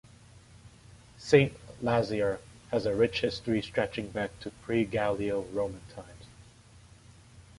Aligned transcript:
Saint-Lizier 1.19 2.39
has 2.71 2.87
a 2.87 2.95
rich 2.95 3.21
history 3.21 3.61
stretching 3.61 4.09
back 4.09 4.31
to 4.39 4.49
pre 4.63 4.83
Gallo-Roman 4.83 5.83
times. 5.95 6.25